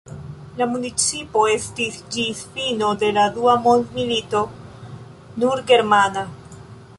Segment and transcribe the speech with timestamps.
[0.59, 4.43] La municipo estis ĝis fino de la dua mondmilito
[5.45, 6.27] nur germana.